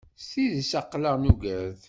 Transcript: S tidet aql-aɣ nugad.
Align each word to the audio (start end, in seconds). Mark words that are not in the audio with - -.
S 0.21 0.25
tidet 0.31 0.71
aql-aɣ 0.81 1.15
nugad. 1.21 1.77